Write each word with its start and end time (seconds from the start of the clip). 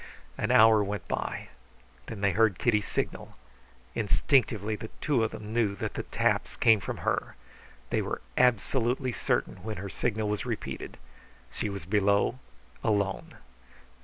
An 0.35 0.49
hour 0.49 0.83
went 0.83 1.07
by. 1.07 1.49
Then 2.07 2.21
they 2.21 2.31
heard 2.31 2.57
Kitty's 2.57 2.87
signal. 2.87 3.35
Instinctively 3.93 4.75
the 4.75 4.89
two 4.99 5.23
of 5.23 5.29
them 5.29 5.53
knew 5.53 5.75
that 5.75 5.93
the 5.93 6.01
taps 6.01 6.55
came 6.55 6.79
from 6.79 6.97
her. 7.05 7.35
They 7.91 8.01
were 8.01 8.19
absolutely 8.35 9.11
certain 9.11 9.57
when 9.63 9.77
her 9.77 9.89
signal 9.89 10.27
was 10.27 10.43
repeated. 10.43 10.97
She 11.51 11.69
was 11.69 11.85
below, 11.85 12.39
alone. 12.83 13.35